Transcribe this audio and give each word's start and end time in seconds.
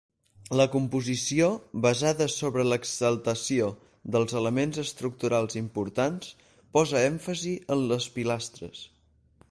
La 0.59 0.65
composició, 0.75 1.49
basada 1.85 2.27
sobre 2.35 2.65
l'exaltació 2.69 3.67
dels 4.15 4.35
elements 4.41 4.81
estructurals 4.87 5.61
importants, 5.63 6.33
posa 6.79 7.05
èmfasi 7.11 7.57
en 7.77 7.89
les 7.95 8.11
pilastres. 8.19 8.87